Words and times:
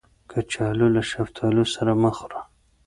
کچالو 0.31 0.87
له 0.95 1.01
شفتالو 1.11 1.63
سره 1.75 1.91
مه 2.01 2.11
خوړه 2.17 2.41